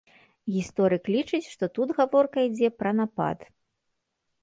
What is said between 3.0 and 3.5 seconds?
напад.